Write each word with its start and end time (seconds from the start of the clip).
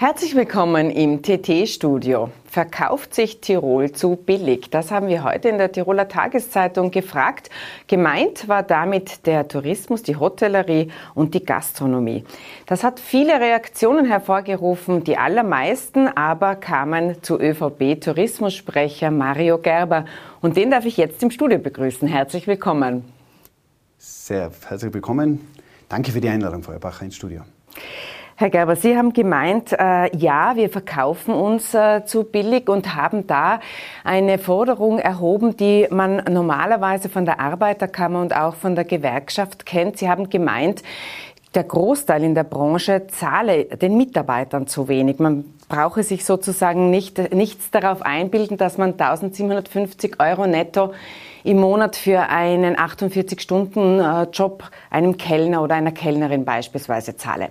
Herzlich 0.00 0.36
willkommen 0.36 0.92
im 0.92 1.22
TT-Studio. 1.22 2.30
Verkauft 2.44 3.16
sich 3.16 3.40
Tirol 3.40 3.90
zu 3.90 4.14
billig? 4.14 4.70
Das 4.70 4.92
haben 4.92 5.08
wir 5.08 5.24
heute 5.24 5.48
in 5.48 5.58
der 5.58 5.72
Tiroler 5.72 6.06
Tageszeitung 6.06 6.92
gefragt. 6.92 7.50
Gemeint 7.88 8.46
war 8.46 8.62
damit 8.62 9.26
der 9.26 9.48
Tourismus, 9.48 10.04
die 10.04 10.14
Hotellerie 10.14 10.92
und 11.16 11.34
die 11.34 11.44
Gastronomie. 11.44 12.24
Das 12.66 12.84
hat 12.84 13.00
viele 13.00 13.40
Reaktionen 13.40 14.06
hervorgerufen. 14.06 15.02
Die 15.02 15.16
allermeisten 15.16 16.06
aber 16.06 16.54
kamen 16.54 17.20
zu 17.24 17.36
ÖVP-Tourismussprecher 17.40 19.10
Mario 19.10 19.58
Gerber. 19.58 20.04
Und 20.40 20.56
den 20.56 20.70
darf 20.70 20.84
ich 20.84 20.96
jetzt 20.96 21.20
im 21.24 21.32
Studio 21.32 21.58
begrüßen. 21.58 22.06
Herzlich 22.06 22.46
willkommen. 22.46 23.02
Sehr 23.98 24.52
herzlich 24.68 24.94
willkommen. 24.94 25.40
Danke 25.88 26.12
für 26.12 26.20
die 26.20 26.28
Einladung, 26.28 26.62
Frau 26.62 26.78
Bacher, 26.78 27.04
ins 27.04 27.16
Studio. 27.16 27.42
Herr 28.40 28.50
Gerber, 28.50 28.76
Sie 28.76 28.96
haben 28.96 29.12
gemeint, 29.12 29.72
äh, 29.72 30.16
ja, 30.16 30.54
wir 30.54 30.70
verkaufen 30.70 31.34
uns 31.34 31.74
äh, 31.74 32.04
zu 32.04 32.22
billig 32.22 32.68
und 32.68 32.94
haben 32.94 33.26
da 33.26 33.58
eine 34.04 34.38
Forderung 34.38 35.00
erhoben, 35.00 35.56
die 35.56 35.88
man 35.90 36.22
normalerweise 36.30 37.08
von 37.08 37.24
der 37.24 37.40
Arbeiterkammer 37.40 38.20
und 38.20 38.36
auch 38.36 38.54
von 38.54 38.76
der 38.76 38.84
Gewerkschaft 38.84 39.66
kennt. 39.66 39.98
Sie 39.98 40.08
haben 40.08 40.30
gemeint, 40.30 40.84
der 41.56 41.64
Großteil 41.64 42.22
in 42.22 42.36
der 42.36 42.44
Branche 42.44 43.08
zahle 43.08 43.64
den 43.64 43.96
Mitarbeitern 43.96 44.68
zu 44.68 44.86
wenig. 44.86 45.18
Man 45.18 45.44
brauche 45.68 46.04
sich 46.04 46.24
sozusagen 46.24 46.90
nicht, 46.90 47.34
nichts 47.34 47.72
darauf 47.72 48.02
einbilden, 48.02 48.56
dass 48.56 48.78
man 48.78 48.92
1750 48.92 50.20
Euro 50.20 50.46
netto 50.46 50.92
im 51.44 51.58
Monat 51.58 51.96
für 51.96 52.28
einen 52.28 52.76
48-Stunden-Job 52.76 54.64
einem 54.90 55.16
Kellner 55.16 55.62
oder 55.62 55.74
einer 55.74 55.92
Kellnerin 55.92 56.44
beispielsweise 56.44 57.16
zahle. 57.16 57.48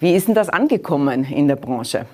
Wie 0.00 0.14
ist 0.14 0.28
denn 0.28 0.34
das 0.34 0.48
angekommen 0.48 1.24
in 1.24 1.48
der 1.48 1.56
Branche? 1.56 2.06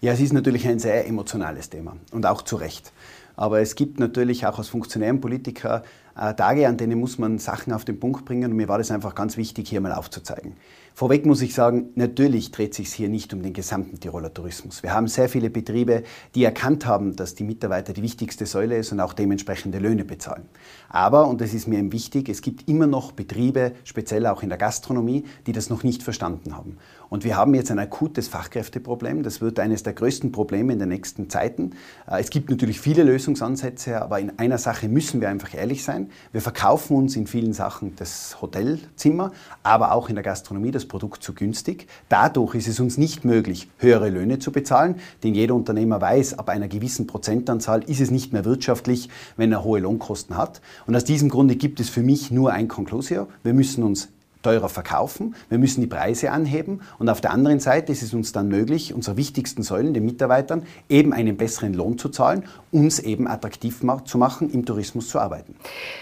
Ja, 0.00 0.12
es 0.12 0.20
ist 0.20 0.32
natürlich 0.32 0.66
ein 0.68 0.78
sehr 0.78 1.06
emotionales 1.06 1.70
Thema 1.70 1.96
und 2.12 2.26
auch 2.26 2.42
zu 2.42 2.56
Recht. 2.56 2.92
Aber 3.36 3.60
es 3.60 3.74
gibt 3.74 3.98
natürlich 3.98 4.46
auch 4.46 4.58
als 4.58 4.68
Funktionär 4.68 5.14
Politiker 5.14 5.82
äh, 6.16 6.34
Tage, 6.34 6.68
an 6.68 6.76
denen 6.76 7.00
muss 7.00 7.18
man 7.18 7.38
Sachen 7.38 7.72
auf 7.72 7.84
den 7.84 7.98
Punkt 7.98 8.24
bringen 8.24 8.50
und 8.50 8.56
mir 8.56 8.68
war 8.68 8.78
das 8.78 8.90
einfach 8.90 9.14
ganz 9.14 9.36
wichtig, 9.36 9.68
hier 9.68 9.80
mal 9.80 9.92
aufzuzeigen. 9.92 10.54
Vorweg 10.96 11.26
muss 11.26 11.42
ich 11.42 11.54
sagen, 11.54 11.88
natürlich 11.96 12.52
dreht 12.52 12.72
sich 12.72 12.92
hier 12.92 13.08
nicht 13.08 13.34
um 13.34 13.42
den 13.42 13.52
gesamten 13.52 13.98
Tiroler 13.98 14.32
Tourismus. 14.32 14.84
Wir 14.84 14.94
haben 14.94 15.08
sehr 15.08 15.28
viele 15.28 15.50
Betriebe, 15.50 16.04
die 16.36 16.44
erkannt 16.44 16.86
haben, 16.86 17.16
dass 17.16 17.34
die 17.34 17.42
Mitarbeiter 17.42 17.92
die 17.92 18.02
wichtigste 18.02 18.46
Säule 18.46 18.76
ist 18.78 18.92
und 18.92 19.00
auch 19.00 19.12
dementsprechende 19.12 19.80
Löhne 19.80 20.04
bezahlen. 20.04 20.44
Aber, 20.88 21.26
und 21.26 21.40
das 21.40 21.52
ist 21.52 21.66
mir 21.66 21.80
eben 21.80 21.90
wichtig, 21.90 22.28
es 22.28 22.42
gibt 22.42 22.68
immer 22.68 22.86
noch 22.86 23.10
Betriebe, 23.10 23.72
speziell 23.82 24.24
auch 24.28 24.44
in 24.44 24.50
der 24.50 24.58
Gastronomie, 24.58 25.24
die 25.48 25.52
das 25.52 25.68
noch 25.68 25.82
nicht 25.82 26.04
verstanden 26.04 26.56
haben. 26.56 26.78
Und 27.08 27.24
wir 27.24 27.36
haben 27.36 27.54
jetzt 27.54 27.70
ein 27.70 27.78
akutes 27.78 28.28
Fachkräfteproblem. 28.28 29.22
Das 29.22 29.40
wird 29.40 29.60
eines 29.60 29.82
der 29.82 29.92
größten 29.92 30.32
Probleme 30.32 30.72
in 30.72 30.78
den 30.78 30.88
nächsten 30.88 31.30
Zeiten. 31.30 31.72
Äh, 32.08 32.20
es 32.20 32.30
gibt 32.30 32.50
natürlich 32.50 32.80
viele 32.80 33.02
Lösungsansätze, 33.02 34.00
aber 34.00 34.20
in 34.20 34.38
einer 34.38 34.58
Sache 34.58 34.88
müssen 34.88 35.20
wir 35.20 35.28
einfach 35.28 35.54
ehrlich 35.54 35.84
sein. 35.84 36.10
Wir 36.32 36.40
verkaufen 36.40 36.96
uns 36.96 37.16
in 37.16 37.26
vielen 37.26 37.52
Sachen 37.52 37.94
das 37.96 38.40
Hotelzimmer, 38.40 39.32
aber 39.62 39.92
auch 39.92 40.08
in 40.08 40.14
der 40.14 40.24
Gastronomie 40.24 40.70
das 40.70 40.83
das 40.84 40.88
Produkt 40.88 41.22
zu 41.22 41.34
günstig. 41.34 41.86
Dadurch 42.08 42.54
ist 42.54 42.68
es 42.68 42.78
uns 42.78 42.98
nicht 42.98 43.24
möglich, 43.24 43.68
höhere 43.78 44.10
Löhne 44.10 44.38
zu 44.38 44.52
bezahlen, 44.52 44.96
denn 45.22 45.34
jeder 45.34 45.54
Unternehmer 45.54 46.00
weiß, 46.00 46.38
ab 46.38 46.48
einer 46.48 46.68
gewissen 46.68 47.06
Prozentanzahl 47.06 47.82
ist 47.84 48.00
es 48.00 48.10
nicht 48.10 48.32
mehr 48.32 48.44
wirtschaftlich, 48.44 49.08
wenn 49.36 49.50
er 49.50 49.64
hohe 49.64 49.80
Lohnkosten 49.80 50.36
hat. 50.36 50.60
Und 50.86 50.94
aus 50.94 51.04
diesem 51.04 51.30
Grunde 51.30 51.56
gibt 51.56 51.80
es 51.80 51.88
für 51.88 52.02
mich 52.02 52.30
nur 52.30 52.52
ein 52.52 52.68
Conclusio. 52.68 53.28
Wir 53.42 53.54
müssen 53.54 53.82
uns 53.82 54.08
teurer 54.44 54.68
verkaufen, 54.68 55.34
wir 55.48 55.58
müssen 55.58 55.80
die 55.80 55.86
Preise 55.86 56.30
anheben 56.30 56.82
und 56.98 57.08
auf 57.08 57.20
der 57.20 57.32
anderen 57.32 57.58
Seite 57.58 57.90
ist 57.90 58.02
es 58.02 58.14
uns 58.14 58.32
dann 58.32 58.48
möglich, 58.48 58.94
unsere 58.94 59.16
wichtigsten 59.16 59.62
Säulen, 59.62 59.94
den 59.94 60.04
Mitarbeitern, 60.04 60.62
eben 60.88 61.12
einen 61.12 61.36
besseren 61.36 61.74
Lohn 61.74 61.98
zu 61.98 62.10
zahlen, 62.10 62.44
uns 62.70 62.98
eben 62.98 63.26
attraktiv 63.26 63.80
zu 64.04 64.18
machen, 64.18 64.50
im 64.50 64.66
Tourismus 64.66 65.08
zu 65.08 65.18
arbeiten. 65.18 65.54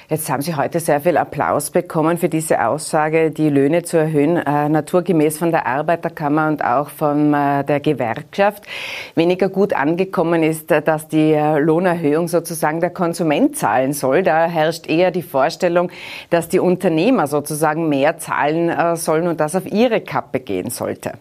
Jetzt 0.08 0.28
haben 0.28 0.42
Sie 0.42 0.56
heute 0.56 0.80
sehr 0.80 1.00
viel 1.00 1.16
Applaus 1.16 1.70
bekommen 1.70 2.18
für 2.18 2.28
diese 2.28 2.66
Aussage, 2.66 3.30
die 3.30 3.48
Löhne 3.48 3.84
zu 3.84 3.96
erhöhen, 3.96 4.36
äh, 4.36 4.68
naturgemäß 4.68 5.38
von 5.38 5.50
der 5.50 5.66
Arbeiterkammer 5.66 6.48
und 6.48 6.64
auch 6.64 6.90
von 6.90 7.32
äh, 7.32 7.64
der 7.64 7.80
Gewerkschaft. 7.80 8.64
Weniger 9.14 9.48
gut 9.48 9.72
angekommen 9.72 10.42
ist, 10.42 10.70
äh, 10.72 10.82
dass 10.82 11.06
die 11.08 11.32
äh, 11.32 11.58
Lohnerhöhung 11.58 12.26
sozusagen 12.26 12.80
der 12.80 12.90
Konsument 12.90 13.56
zahlen 13.56 13.92
soll. 13.92 14.22
Da 14.22 14.46
herrscht 14.46 14.88
eher 14.88 15.12
die 15.12 15.22
Vorstellung, 15.22 15.90
dass 16.30 16.48
die 16.48 16.58
Unternehmer 16.58 17.28
sozusagen 17.28 17.88
mehr 17.88 18.18
zahlen 18.18 18.31
zahlen 18.32 18.68
äh, 18.68 18.96
sollen 18.96 19.28
und 19.28 19.40
das 19.40 19.54
auf 19.54 19.66
ihre 19.66 20.00
Kappe 20.00 20.40
gehen 20.40 20.70
sollte. 20.70 21.12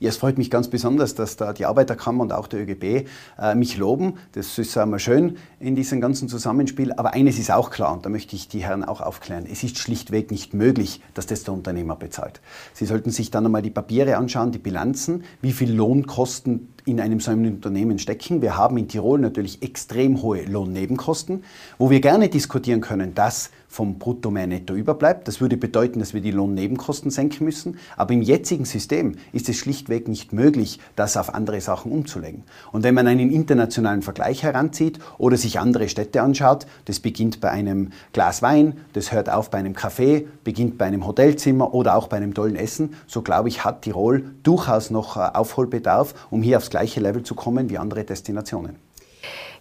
Ja, 0.00 0.08
es 0.08 0.16
freut 0.16 0.36
mich 0.36 0.50
ganz 0.50 0.66
besonders, 0.66 1.14
dass 1.14 1.36
da 1.36 1.52
die 1.52 1.64
Arbeiterkammer 1.64 2.22
und 2.22 2.32
auch 2.32 2.48
der 2.48 2.62
ÖGB 2.62 3.06
äh, 3.38 3.54
mich 3.54 3.76
loben. 3.76 4.14
Das 4.32 4.58
ist 4.58 4.76
einmal 4.76 4.98
schön 4.98 5.36
in 5.60 5.76
diesem 5.76 6.00
ganzen 6.00 6.28
Zusammenspiel. 6.28 6.92
Aber 6.94 7.14
eines 7.14 7.38
ist 7.38 7.52
auch 7.52 7.70
klar, 7.70 7.92
und 7.92 8.04
da 8.04 8.10
möchte 8.10 8.34
ich 8.34 8.48
die 8.48 8.64
Herren 8.64 8.82
auch 8.82 9.00
aufklären. 9.00 9.46
Es 9.48 9.62
ist 9.62 9.78
schlichtweg 9.78 10.32
nicht 10.32 10.54
möglich, 10.54 11.00
dass 11.14 11.26
das 11.26 11.44
der 11.44 11.54
Unternehmer 11.54 11.94
bezahlt. 11.94 12.40
Sie 12.72 12.84
sollten 12.84 13.10
sich 13.10 13.30
dann 13.30 13.46
einmal 13.46 13.62
die 13.62 13.70
Papiere 13.70 14.16
anschauen, 14.16 14.50
die 14.50 14.58
Bilanzen, 14.58 15.22
wie 15.40 15.52
viel 15.52 15.72
Lohnkosten 15.72 16.71
in 16.84 17.00
einem 17.00 17.20
so 17.20 17.30
einem 17.30 17.46
Unternehmen 17.46 17.98
stecken. 17.98 18.42
Wir 18.42 18.56
haben 18.56 18.76
in 18.76 18.88
Tirol 18.88 19.20
natürlich 19.20 19.62
extrem 19.62 20.22
hohe 20.22 20.42
Lohnnebenkosten, 20.42 21.44
wo 21.78 21.90
wir 21.90 22.00
gerne 22.00 22.28
diskutieren 22.28 22.80
können, 22.80 23.14
dass 23.14 23.50
vom 23.72 23.98
Brutto 23.98 24.30
mehr 24.30 24.46
Netto 24.46 24.74
überbleibt. 24.74 25.26
Das 25.26 25.40
würde 25.40 25.56
bedeuten, 25.56 25.98
dass 25.98 26.12
wir 26.12 26.20
die 26.20 26.30
Lohnnebenkosten 26.30 27.10
senken 27.10 27.44
müssen. 27.44 27.78
Aber 27.96 28.12
im 28.12 28.20
jetzigen 28.20 28.66
System 28.66 29.14
ist 29.32 29.48
es 29.48 29.56
schlichtweg 29.56 30.08
nicht 30.08 30.34
möglich, 30.34 30.78
das 30.94 31.16
auf 31.16 31.34
andere 31.34 31.60
Sachen 31.62 31.90
umzulegen. 31.90 32.42
Und 32.70 32.84
wenn 32.84 32.94
man 32.94 33.06
einen 33.06 33.30
internationalen 33.32 34.02
Vergleich 34.02 34.42
heranzieht 34.42 34.98
oder 35.16 35.38
sich 35.38 35.58
andere 35.58 35.88
Städte 35.88 36.20
anschaut, 36.20 36.66
das 36.84 37.00
beginnt 37.00 37.40
bei 37.40 37.50
einem 37.50 37.92
Glas 38.12 38.42
Wein, 38.42 38.74
das 38.92 39.10
hört 39.10 39.30
auf 39.30 39.50
bei 39.50 39.58
einem 39.58 39.74
Kaffee, 39.74 40.28
beginnt 40.44 40.76
bei 40.76 40.84
einem 40.84 41.06
Hotelzimmer 41.06 41.72
oder 41.72 41.96
auch 41.96 42.08
bei 42.08 42.18
einem 42.18 42.34
tollen 42.34 42.56
Essen, 42.56 42.94
so 43.06 43.22
glaube 43.22 43.48
ich, 43.48 43.64
hat 43.64 43.82
Tirol 43.82 44.32
durchaus 44.42 44.90
noch 44.90 45.16
äh, 45.16 45.20
Aufholbedarf, 45.20 46.14
um 46.30 46.42
hier 46.42 46.58
aufs 46.58 46.68
gleiche 46.72 47.00
Level 47.00 47.22
zu 47.22 47.34
kommen 47.34 47.68
wie 47.68 47.76
andere 47.76 48.02
Destinationen. 48.02 48.76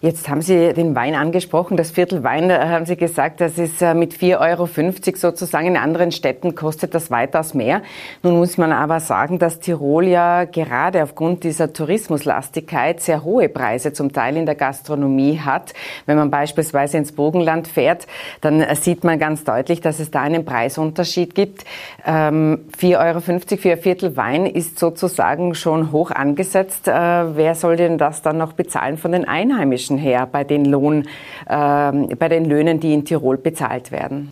Jetzt 0.04 0.28
haben 0.30 0.42
Sie 0.42 0.74
den 0.74 0.96
Wein 0.96 1.14
angesprochen. 1.14 1.78
Das 1.78 1.92
Viertel 1.92 2.24
Wein, 2.24 2.52
haben 2.52 2.88
Sie 2.88 2.98
gesagt, 2.98 3.40
das 3.40 3.60
ist 3.60 3.84
äh, 3.84 3.94
mit 3.94 4.16
4,50 4.16 4.40
Euro 4.40 5.16
sozusagen. 5.16 5.68
In 5.68 5.78
anderen 5.78 6.12
Städten 6.12 6.56
kostet 6.56 6.96
das 6.96 7.12
weitaus 7.12 7.54
mehr. 7.54 7.84
Nun 8.24 8.38
muss 8.38 8.58
man 8.58 8.72
aber 8.72 9.00
sagen, 9.00 9.38
dass 9.38 9.60
Tirol 9.60 10.08
ja 10.08 10.46
gerade 10.46 11.04
aufgrund 11.04 11.44
dieser 11.44 11.72
Tourismuslastigkeit 11.72 13.00
sehr 13.00 13.24
hohe 13.24 13.48
Preise 13.48 13.94
zum 13.94 14.12
Teil 14.12 14.38
in 14.38 14.48
der 14.48 14.56
Gastronomie 14.56 15.40
hat. 15.40 15.76
Wenn 16.08 16.18
man 16.18 16.32
beispielsweise 16.32 16.98
ins 16.98 17.12
Burgenland 17.12 17.68
fährt, 17.68 18.08
dann 18.42 18.66
sieht 18.74 19.04
man 19.04 19.20
ganz 19.20 19.44
deutlich, 19.44 19.82
dass 19.82 20.00
es 20.00 20.10
da 20.10 20.22
einen 20.22 20.46
Preisunterschied 20.46 21.36
gibt. 21.36 21.64
4,50 22.08 22.08
ähm, 22.08 22.96
Euro 22.96 23.20
für 23.20 23.34
ein 23.34 23.40
Viertel 23.40 24.18
Wein 24.18 24.48
ist 24.48 24.80
sozusagen 24.80 25.54
schon 25.54 25.92
hoch 25.92 26.10
angesetzt. 26.10 26.88
Äh, 26.88 26.92
wer 26.92 27.54
soll 27.54 27.76
denn 27.76 28.00
das 28.00 28.24
dann 28.24 28.40
noch 28.40 28.54
bezahlen 28.54 28.98
von 28.98 29.12
den 29.12 29.28
Einheimischen? 29.28 29.91
Menschen 29.91 29.97
her 29.97 30.25
bei 30.25 30.44
den, 30.44 30.66
Lohn, 30.66 31.07
äh, 31.47 32.16
bei 32.16 32.29
den 32.29 32.46
Löhnen, 32.46 32.79
die 32.79 32.94
in 32.94 33.06
Tirol 33.06 33.38
bezahlt 33.38 33.91
werden? 33.91 34.29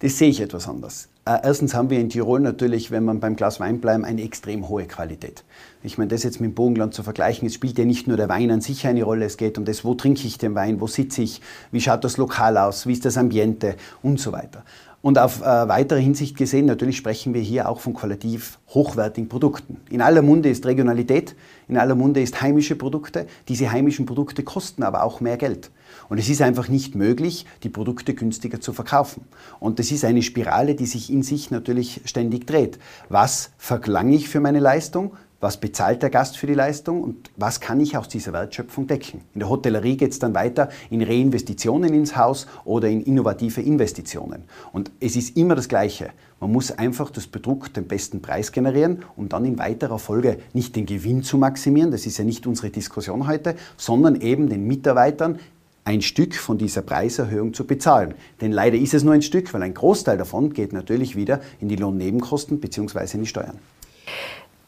Das 0.00 0.18
sehe 0.18 0.28
ich 0.28 0.40
etwas 0.40 0.68
anders. 0.68 1.08
Äh, 1.24 1.38
erstens 1.44 1.74
haben 1.74 1.90
wir 1.90 2.00
in 2.00 2.08
Tirol 2.08 2.40
natürlich, 2.40 2.90
wenn 2.90 3.04
man 3.04 3.20
beim 3.20 3.36
Glas 3.36 3.60
Wein 3.60 3.80
bleiben, 3.80 4.04
eine 4.04 4.22
extrem 4.22 4.68
hohe 4.68 4.86
Qualität. 4.86 5.44
Ich 5.84 5.98
meine, 5.98 6.08
das 6.08 6.24
jetzt 6.24 6.40
mit 6.40 6.50
dem 6.50 6.54
Bogenland 6.54 6.94
zu 6.94 7.02
vergleichen, 7.04 7.46
es 7.46 7.54
spielt 7.54 7.78
ja 7.78 7.84
nicht 7.84 8.08
nur 8.08 8.16
der 8.16 8.28
Wein 8.28 8.50
an 8.50 8.60
sich 8.60 8.86
eine 8.86 9.04
Rolle, 9.04 9.26
es 9.26 9.36
geht 9.36 9.58
um 9.58 9.64
das, 9.64 9.84
wo 9.84 9.94
trinke 9.94 10.26
ich 10.26 10.38
den 10.38 10.54
Wein, 10.54 10.80
wo 10.80 10.88
sitze 10.88 11.22
ich, 11.22 11.40
wie 11.70 11.80
schaut 11.80 12.02
das 12.02 12.16
Lokal 12.16 12.58
aus, 12.58 12.86
wie 12.86 12.92
ist 12.92 13.04
das 13.04 13.16
Ambiente 13.16 13.76
und 14.02 14.18
so 14.18 14.32
weiter. 14.32 14.64
Und 15.02 15.18
auf 15.18 15.40
äh, 15.40 15.44
weitere 15.44 16.00
Hinsicht 16.00 16.36
gesehen, 16.36 16.66
natürlich 16.66 16.96
sprechen 16.96 17.34
wir 17.34 17.40
hier 17.40 17.68
auch 17.68 17.80
von 17.80 17.92
qualitativ 17.92 18.60
hochwertigen 18.68 19.28
Produkten. 19.28 19.78
In 19.90 20.00
aller 20.00 20.22
Munde 20.22 20.48
ist 20.48 20.64
Regionalität, 20.64 21.34
in 21.66 21.76
aller 21.76 21.96
Munde 21.96 22.22
ist 22.22 22.40
heimische 22.40 22.76
Produkte. 22.76 23.26
Diese 23.48 23.72
heimischen 23.72 24.06
Produkte 24.06 24.44
kosten 24.44 24.84
aber 24.84 25.02
auch 25.02 25.20
mehr 25.20 25.36
Geld. 25.36 25.72
Und 26.08 26.18
es 26.18 26.28
ist 26.28 26.40
einfach 26.40 26.68
nicht 26.68 26.94
möglich, 26.94 27.46
die 27.64 27.68
Produkte 27.68 28.14
günstiger 28.14 28.60
zu 28.60 28.72
verkaufen. 28.72 29.24
Und 29.58 29.80
das 29.80 29.90
ist 29.90 30.04
eine 30.04 30.22
Spirale, 30.22 30.76
die 30.76 30.86
sich 30.86 31.10
in 31.10 31.24
sich 31.24 31.50
natürlich 31.50 32.02
ständig 32.04 32.46
dreht. 32.46 32.78
Was 33.08 33.50
verlange 33.58 34.14
ich 34.14 34.28
für 34.28 34.38
meine 34.40 34.60
Leistung? 34.60 35.14
Was 35.42 35.56
bezahlt 35.56 36.02
der 36.02 36.10
Gast 36.10 36.38
für 36.38 36.46
die 36.46 36.54
Leistung 36.54 37.02
und 37.02 37.30
was 37.36 37.60
kann 37.60 37.80
ich 37.80 37.96
aus 37.96 38.06
dieser 38.06 38.32
Wertschöpfung 38.32 38.86
decken. 38.86 39.22
In 39.34 39.40
der 39.40 39.48
Hotellerie 39.48 39.96
geht 39.96 40.12
es 40.12 40.20
dann 40.20 40.34
weiter 40.34 40.70
in 40.88 41.02
Reinvestitionen 41.02 41.92
ins 41.92 42.16
Haus 42.16 42.46
oder 42.64 42.88
in 42.88 43.02
innovative 43.02 43.60
Investitionen. 43.60 44.44
Und 44.72 44.92
es 45.00 45.16
ist 45.16 45.36
immer 45.36 45.56
das 45.56 45.68
Gleiche. 45.68 46.10
Man 46.38 46.52
muss 46.52 46.70
einfach 46.70 47.10
das 47.10 47.26
Produkt 47.26 47.76
den 47.76 47.88
besten 47.88 48.22
Preis 48.22 48.52
generieren, 48.52 49.04
um 49.16 49.28
dann 49.28 49.44
in 49.44 49.58
weiterer 49.58 49.98
Folge 49.98 50.38
nicht 50.52 50.76
den 50.76 50.86
Gewinn 50.86 51.24
zu 51.24 51.38
maximieren, 51.38 51.90
das 51.90 52.06
ist 52.06 52.18
ja 52.18 52.24
nicht 52.24 52.46
unsere 52.46 52.70
Diskussion 52.70 53.26
heute, 53.26 53.56
sondern 53.76 54.20
eben 54.20 54.48
den 54.48 54.68
Mitarbeitern 54.68 55.40
ein 55.84 56.02
Stück 56.02 56.36
von 56.36 56.56
dieser 56.56 56.82
Preiserhöhung 56.82 57.52
zu 57.52 57.66
bezahlen. 57.66 58.14
Denn 58.40 58.52
leider 58.52 58.76
ist 58.76 58.94
es 58.94 59.02
nur 59.02 59.14
ein 59.14 59.22
Stück, 59.22 59.52
weil 59.52 59.64
ein 59.64 59.74
Großteil 59.74 60.16
davon 60.16 60.52
geht 60.52 60.72
natürlich 60.72 61.16
wieder 61.16 61.40
in 61.60 61.68
die 61.68 61.74
Lohnnebenkosten 61.74 62.60
bzw. 62.60 63.14
in 63.14 63.22
die 63.22 63.26
Steuern. 63.26 63.58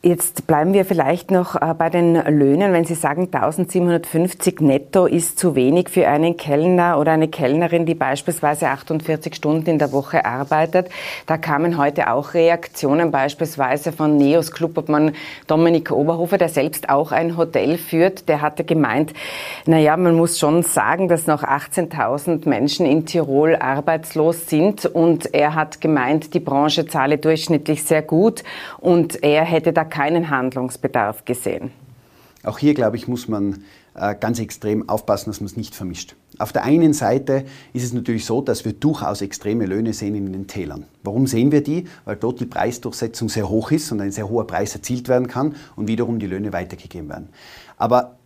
Jetzt 0.07 0.47
bleiben 0.47 0.75
wir 0.75 0.85
vielleicht 0.85 1.31
noch 1.31 1.57
äh, 1.57 1.73
bei 1.73 1.89
den 1.89 2.13
Löhnen. 2.13 2.75
Wenn 2.75 2.85
Sie 2.85 2.95
sagen, 2.95 3.31
1750 3.33 4.61
netto 4.61 5.07
ist 5.07 5.39
zu 5.39 5.55
wenig 5.55 5.89
für 5.89 6.07
einen 6.07 6.37
Kellner 6.37 6.99
oder 6.99 7.13
eine 7.13 7.29
Kellnerin, 7.29 7.87
die 7.87 7.95
beispielsweise 7.95 8.69
48 8.69 9.35
Stunden 9.35 9.71
in 9.71 9.79
der 9.79 9.93
Woche 9.93 10.27
arbeitet. 10.27 10.91
Da 11.25 11.39
kamen 11.39 11.79
heute 11.79 12.11
auch 12.11 12.35
Reaktionen, 12.35 13.13
beispielsweise 13.13 13.93
von 13.93 14.19
Neos 14.19 14.53
Clubobmann 14.53 15.13
Dominik 15.47 15.91
Oberhofer, 15.91 16.37
der 16.37 16.51
selbst 16.51 16.91
auch 16.91 17.11
ein 17.11 17.39
Hotel 17.39 17.79
führt. 17.79 18.29
Der 18.29 18.43
hatte 18.43 18.65
gemeint, 18.65 19.15
na 19.65 19.79
ja, 19.79 19.97
man 19.97 20.17
muss 20.17 20.39
schon 20.39 20.65
sagen, 20.65 21.09
dass 21.09 21.27
noch 21.27 21.43
18.000 21.43 22.47
Menschen 22.47 22.85
in 22.85 23.07
Tirol 23.07 23.57
arbeitslos 23.57 24.51
sind 24.51 24.85
und 24.85 25.33
er 25.33 25.55
hat 25.55 25.81
gemeint, 25.81 26.35
die 26.35 26.41
Branche 26.41 26.85
zahle 26.87 27.17
durchschnittlich 27.17 27.85
sehr 27.85 28.03
gut 28.03 28.45
und 28.83 29.25
er 29.25 29.47
hätte 29.47 29.73
da 29.73 29.94
keinen 29.95 30.29
Handlungsbedarf 30.29 31.25
gesehen. 31.25 31.71
Auch 32.43 32.59
hier, 32.59 32.75
glaube 32.75 32.97
ich, 32.97 33.07
muss 33.07 33.29
man 33.29 33.63
äh, 33.95 34.17
ganz 34.19 34.41
extrem 34.41 34.89
aufpassen, 34.89 35.31
dass 35.31 35.41
man 35.41 35.47
es 35.47 35.57
nicht 35.57 35.75
vermischt. 35.77 36.17
Auf 36.39 36.53
der 36.53 36.65
einen 36.65 36.93
Seite 36.93 37.45
ist 37.73 37.85
es 37.85 37.93
natürlich 37.93 38.25
so, 38.27 38.43
dass 38.43 38.65
wir 38.65 38.73
durchaus 38.73 39.23
extreme 39.23 39.67
Löhne 39.67 39.93
sehen 39.93 40.17
in 40.17 40.33
den 40.33 40.49
Tälern. 40.49 40.85
Warum 41.05 41.29
sehen 41.29 41.53
wir 41.53 41.63
die? 41.63 41.87
Weil 42.05 42.17
dort 42.17 42.41
die 42.41 42.47
Preisdurchsetzung 42.47 43.29
sehr 43.29 43.49
hoch 43.49 43.71
ist 43.71 43.93
und 43.93 44.01
ein 44.01 44.11
sehr 44.11 44.29
hoher 44.29 44.49
Preis 44.49 44.75
erzielt 44.75 45.09
werden 45.09 45.29
kann 45.29 45.55
und 45.77 45.87
wiederum 45.87 46.19
die 46.19 46.27
Löhne 46.27 46.53
weitergegeben 46.53 47.09
werden. 47.09 47.29
Aber 47.77 48.17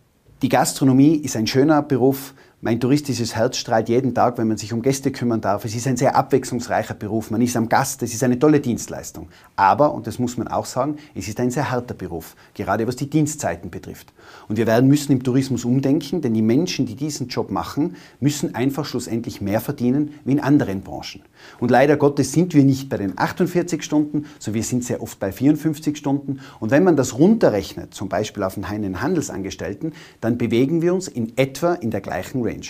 die 0.41 0.49
Gastronomie 0.49 1.17
ist 1.17 1.35
ein 1.35 1.45
schöner 1.45 1.83
Beruf, 1.83 2.33
mein 2.61 2.79
touristisches 2.81 3.35
Herz 3.35 3.55
strahlt 3.55 3.87
jeden 3.87 4.13
Tag, 4.13 4.37
wenn 4.37 4.47
man 4.47 4.57
sich 4.57 4.73
um 4.73 4.81
Gäste 4.81 5.11
kümmern 5.11 5.39
darf. 5.39 5.63
Es 5.63 5.75
ist 5.75 5.87
ein 5.87 5.95
sehr 5.95 6.17
abwechslungsreicher 6.17 6.93
Beruf. 6.93 7.31
Man 7.31 7.41
ist 7.41 7.55
am 7.55 7.69
Gast. 7.69 8.03
Es 8.03 8.13
ist 8.13 8.21
eine 8.21 8.37
tolle 8.37 8.59
Dienstleistung. 8.59 9.29
Aber, 9.55 9.93
und 9.93 10.07
das 10.07 10.19
muss 10.19 10.37
man 10.37 10.49
auch 10.49 10.65
sagen, 10.65 10.97
es 11.15 11.29
ist 11.29 11.39
ein 11.39 11.51
sehr 11.51 11.71
harter 11.71 11.93
Beruf, 11.93 12.35
gerade 12.53 12.85
was 12.85 12.97
die 12.97 13.09
Dienstzeiten 13.09 13.69
betrifft. 13.69 14.11
Und 14.49 14.57
wir 14.57 14.67
werden 14.67 14.89
müssen 14.89 15.13
im 15.13 15.23
Tourismus 15.23 15.63
umdenken, 15.63 16.21
denn 16.21 16.33
die 16.33 16.41
Menschen, 16.41 16.85
die 16.85 16.95
diesen 16.95 17.29
Job 17.29 17.49
machen, 17.49 17.95
müssen 18.19 18.55
einfach 18.55 18.83
schlussendlich 18.83 19.39
mehr 19.39 19.61
verdienen 19.61 20.15
wie 20.25 20.33
in 20.33 20.41
anderen 20.41 20.81
Branchen. 20.81 21.21
Und 21.59 21.71
leider 21.71 21.95
Gottes 21.95 22.33
sind 22.33 22.53
wir 22.53 22.65
nicht 22.65 22.89
bei 22.89 22.97
den 22.97 23.17
48 23.17 23.81
Stunden, 23.81 24.25
sondern 24.37 24.55
wir 24.55 24.63
sind 24.63 24.83
sehr 24.83 25.01
oft 25.01 25.17
bei 25.17 25.31
54 25.31 25.95
Stunden. 25.95 26.41
Und 26.59 26.71
wenn 26.71 26.83
man 26.83 26.97
das 26.97 27.17
runterrechnet, 27.17 27.93
zum 27.93 28.09
Beispiel 28.09 28.43
auf 28.43 28.57
einen 28.57 29.01
Handelsangestellten, 29.01 29.93
dann 30.19 30.37
bewegen 30.37 30.81
wir 30.81 30.93
uns 30.93 31.07
in 31.07 31.37
etwa 31.37 31.75
in 31.75 31.91
der 31.91 32.01
gleichen. 32.01 32.48
Range. 32.49 32.67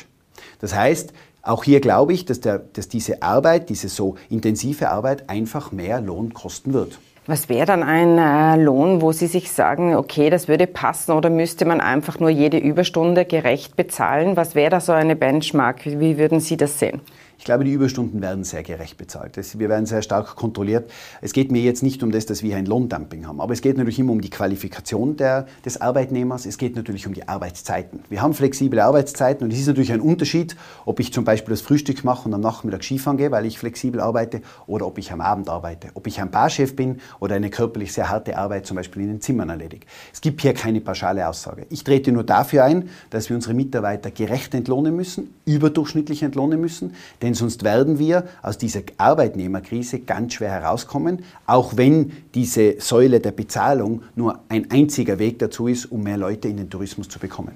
Das 0.59 0.75
heißt, 0.75 1.13
auch 1.41 1.63
hier 1.63 1.79
glaube 1.79 2.13
ich, 2.13 2.25
dass, 2.25 2.41
der, 2.41 2.59
dass 2.59 2.89
diese 2.89 3.21
Arbeit, 3.21 3.69
diese 3.69 3.89
so 3.89 4.15
intensive 4.29 4.89
Arbeit 4.89 5.29
einfach 5.29 5.71
mehr 5.71 6.01
Lohn 6.01 6.33
kosten 6.33 6.73
wird. 6.73 6.99
Was 7.27 7.47
wäre 7.47 7.67
dann 7.67 7.83
ein 7.83 8.17
äh, 8.17 8.61
Lohn, 8.61 9.01
wo 9.01 9.11
Sie 9.11 9.27
sich 9.27 9.51
sagen, 9.51 9.95
okay, 9.95 10.31
das 10.31 10.47
würde 10.47 10.65
passen 10.65 11.11
oder 11.11 11.29
müsste 11.29 11.63
man 11.65 11.79
einfach 11.79 12.19
nur 12.19 12.31
jede 12.31 12.57
Überstunde 12.57 13.23
gerecht 13.23 13.75
bezahlen? 13.75 14.35
Was 14.35 14.55
wäre 14.55 14.71
da 14.71 14.79
so 14.79 14.93
eine 14.93 15.15
Benchmark? 15.15 15.85
Wie 15.85 16.17
würden 16.17 16.39
Sie 16.39 16.57
das 16.57 16.79
sehen? 16.79 17.01
Ich 17.39 17.45
glaube, 17.45 17.63
die 17.63 17.71
Überstunden 17.71 18.21
werden 18.21 18.43
sehr 18.43 18.63
gerecht 18.63 18.97
bezahlt. 18.97 19.39
Wir 19.57 19.69
werden 19.69 19.85
sehr 19.85 20.01
stark 20.01 20.35
kontrolliert. 20.35 20.91
Es 21.21 21.31
geht 21.31 21.53
mir 21.53 21.61
jetzt 21.61 21.81
nicht 21.81 22.03
um 22.03 22.11
das, 22.11 22.25
dass 22.25 22.43
wir 22.43 22.57
ein 22.57 22.65
Lohndumping 22.65 23.25
haben, 23.25 23.39
aber 23.39 23.53
es 23.53 23.61
geht 23.61 23.77
natürlich 23.77 23.97
immer 23.97 24.11
um 24.11 24.19
die 24.19 24.29
Qualifikation 24.29 25.15
der, 25.15 25.47
des 25.63 25.79
Arbeitnehmers. 25.79 26.45
Es 26.45 26.57
geht 26.57 26.75
natürlich 26.75 27.07
um 27.07 27.13
die 27.13 27.29
Arbeitszeiten. 27.29 28.01
Wir 28.09 28.21
haben 28.21 28.33
flexible 28.33 28.81
Arbeitszeiten 28.81 29.45
und 29.45 29.53
es 29.53 29.59
ist 29.59 29.67
natürlich 29.67 29.93
ein 29.93 30.01
Unterschied, 30.01 30.57
ob 30.85 30.99
ich 30.99 31.13
zum 31.13 31.23
Beispiel 31.23 31.51
das 31.51 31.61
Frühstück 31.61 32.03
mache 32.03 32.27
und 32.27 32.33
am 32.33 32.41
Nachmittag 32.41 32.83
Skifahren 32.83 33.15
gehe, 33.15 33.31
weil 33.31 33.45
ich 33.45 33.57
flexibel 33.57 34.01
arbeite, 34.01 34.41
oder 34.67 34.85
ob 34.85 34.97
ich 34.97 35.13
am 35.13 35.21
Abend 35.21 35.47
arbeite. 35.47 35.91
Ob 35.93 36.07
ich 36.07 36.19
ein 36.19 36.31
Barchef 36.31 36.75
bin 36.75 36.99
oder 37.21 37.35
eine 37.35 37.49
körperlich 37.49 37.93
sehr 37.93 38.09
harte 38.09 38.37
Arbeit 38.37 38.65
zum 38.65 38.75
Beispiel 38.75 39.03
in 39.03 39.07
den 39.07 39.21
Zimmern 39.21 39.47
erledige. 39.47 39.87
Es 40.11 40.19
gibt 40.19 40.41
hier 40.41 40.53
keine 40.53 40.81
pauschale 40.81 41.25
Aussage. 41.25 41.67
Ich 41.69 41.85
trete 41.85 42.11
nur 42.11 42.25
dafür 42.25 42.65
ein, 42.65 42.89
dass 43.11 43.29
wir 43.29 43.37
unsere 43.37 43.53
Mitarbeiter 43.53 44.11
gerecht 44.11 44.53
entlohnen 44.53 44.93
müssen, 44.93 45.33
überdurchschnittlich 45.45 46.21
entlohnen 46.21 46.59
müssen, 46.59 46.95
denn 47.21 47.28
denn 47.29 47.35
sonst 47.35 47.63
werden 47.63 47.99
wir 47.99 48.23
aus 48.41 48.57
dieser 48.57 48.81
Arbeitnehmerkrise 48.97 49.99
ganz 49.99 50.33
schwer 50.33 50.49
herauskommen, 50.49 51.23
auch 51.45 51.77
wenn 51.77 52.11
diese 52.33 52.81
Säule 52.81 53.19
der 53.19 53.31
Bezahlung 53.31 54.01
nur 54.15 54.39
ein 54.49 54.71
einziger 54.71 55.19
Weg 55.19 55.37
dazu 55.37 55.67
ist, 55.67 55.85
um 55.91 56.01
mehr 56.01 56.17
Leute 56.17 56.47
in 56.47 56.57
den 56.57 56.71
Tourismus 56.71 57.07
zu 57.07 57.19
bekommen. 57.19 57.51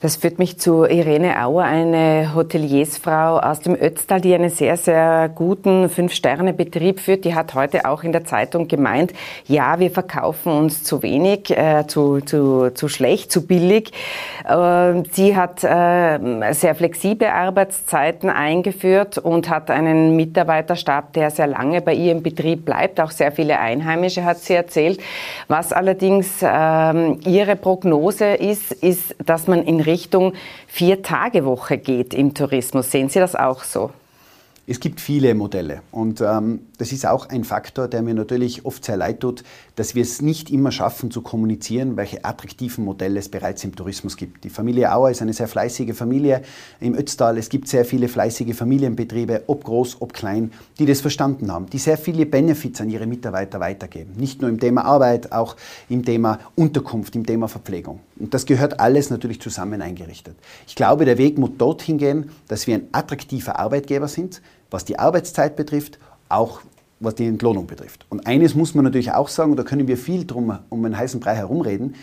Das 0.00 0.16
führt 0.16 0.38
mich 0.38 0.58
zu 0.58 0.84
Irene 0.84 1.42
Auer, 1.42 1.64
eine 1.64 2.34
Hoteliersfrau 2.34 3.38
aus 3.38 3.60
dem 3.60 3.74
Ötztal, 3.74 4.20
die 4.20 4.34
einen 4.34 4.50
sehr, 4.50 4.76
sehr 4.76 5.30
guten 5.34 5.88
Fünf-Sterne-Betrieb 5.88 7.00
führt. 7.00 7.24
Die 7.24 7.34
hat 7.34 7.54
heute 7.54 7.88
auch 7.88 8.04
in 8.04 8.12
der 8.12 8.26
Zeitung 8.26 8.68
gemeint, 8.68 9.14
ja, 9.46 9.78
wir 9.78 9.90
verkaufen 9.90 10.52
uns 10.52 10.82
zu 10.82 11.02
wenig, 11.02 11.50
äh, 11.50 11.86
zu, 11.86 12.20
zu, 12.20 12.74
zu 12.74 12.88
schlecht, 12.88 13.32
zu 13.32 13.46
billig. 13.46 13.90
Äh, 14.46 15.02
sie 15.12 15.34
hat 15.34 15.64
äh, 15.64 16.52
sehr 16.52 16.74
flexible 16.74 17.28
Arbeitszeiten 17.28 18.28
eingeführt 18.28 19.16
und 19.16 19.48
hat 19.48 19.70
einen 19.70 20.14
Mitarbeiterstab, 20.14 21.14
der 21.14 21.30
sehr 21.30 21.46
lange 21.46 21.80
bei 21.80 21.94
ihr 21.94 22.12
im 22.12 22.22
Betrieb 22.22 22.66
bleibt. 22.66 23.00
Auch 23.00 23.12
sehr 23.12 23.32
viele 23.32 23.58
Einheimische 23.58 24.24
hat 24.24 24.40
sie 24.40 24.52
erzählt. 24.52 25.00
Was 25.48 25.72
allerdings 25.72 26.40
ähm, 26.42 27.18
ihre 27.24 27.56
Prognose 27.56 28.34
ist, 28.34 28.72
ist, 28.72 29.16
dass 29.24 29.46
man 29.46 29.62
in 29.62 29.85
Richtung 29.86 30.34
Vier-Tage-Woche 30.66 31.78
geht 31.78 32.14
im 32.14 32.34
Tourismus. 32.34 32.90
Sehen 32.90 33.08
Sie 33.08 33.18
das 33.18 33.34
auch 33.34 33.64
so? 33.64 33.90
Es 34.68 34.80
gibt 34.80 35.00
viele 35.00 35.32
Modelle 35.36 35.82
und 35.92 36.20
ähm, 36.20 36.58
das 36.78 36.90
ist 36.90 37.06
auch 37.06 37.28
ein 37.28 37.44
Faktor, 37.44 37.86
der 37.86 38.02
mir 38.02 38.14
natürlich 38.14 38.64
oft 38.64 38.84
sehr 38.84 38.96
leid 38.96 39.20
tut, 39.20 39.44
dass 39.76 39.94
wir 39.94 40.02
es 40.02 40.20
nicht 40.20 40.50
immer 40.50 40.72
schaffen 40.72 41.12
zu 41.12 41.22
kommunizieren, 41.22 41.96
welche 41.96 42.24
attraktiven 42.24 42.84
Modelle 42.84 43.20
es 43.20 43.28
bereits 43.28 43.62
im 43.62 43.76
Tourismus 43.76 44.16
gibt. 44.16 44.42
Die 44.42 44.50
Familie 44.50 44.92
Auer 44.92 45.10
ist 45.10 45.22
eine 45.22 45.34
sehr 45.34 45.46
fleißige 45.46 45.94
Familie 45.94 46.42
im 46.80 46.96
Ötztal. 46.96 47.38
Es 47.38 47.48
gibt 47.48 47.68
sehr 47.68 47.84
viele 47.84 48.08
fleißige 48.08 48.56
Familienbetriebe, 48.56 49.44
ob 49.46 49.62
groß, 49.62 49.98
ob 50.00 50.12
klein, 50.12 50.50
die 50.80 50.86
das 50.86 51.00
verstanden 51.00 51.52
haben, 51.52 51.66
die 51.66 51.78
sehr 51.78 51.96
viele 51.96 52.26
Benefits 52.26 52.80
an 52.80 52.90
ihre 52.90 53.06
Mitarbeiter 53.06 53.60
weitergeben. 53.60 54.14
Nicht 54.16 54.40
nur 54.40 54.50
im 54.50 54.58
Thema 54.58 54.84
Arbeit, 54.84 55.30
auch 55.30 55.54
im 55.88 56.04
Thema 56.04 56.40
Unterkunft, 56.56 57.14
im 57.14 57.24
Thema 57.24 57.46
Verpflegung. 57.46 58.00
Und 58.18 58.32
das 58.34 58.46
gehört 58.46 58.80
alles 58.80 59.10
natürlich 59.10 59.40
zusammen 59.40 59.82
eingerichtet. 59.82 60.36
Ich 60.66 60.74
glaube, 60.74 61.04
der 61.04 61.18
Weg 61.18 61.38
muss 61.38 61.50
dorthin 61.58 61.98
gehen, 61.98 62.30
dass 62.48 62.66
wir 62.66 62.76
ein 62.76 62.88
attraktiver 62.92 63.58
Arbeitgeber 63.58 64.08
sind, 64.08 64.42
was 64.70 64.84
die 64.84 64.98
Arbeitszeit 64.98 65.56
betrifft, 65.56 65.98
auch 66.28 66.60
was 66.98 67.14
die 67.14 67.26
Entlohnung 67.26 67.66
betrifft. 67.66 68.06
Und 68.08 68.26
eines 68.26 68.54
muss 68.54 68.74
man 68.74 68.84
natürlich 68.84 69.12
auch 69.12 69.28
sagen, 69.28 69.50
und 69.50 69.58
da 69.58 69.64
können 69.64 69.86
wir 69.86 69.98
viel 69.98 70.26
drum 70.26 70.58
um 70.70 70.84
einen 70.84 70.96
heißen 70.96 71.20
Brei 71.20 71.34
herumreden, 71.34 71.94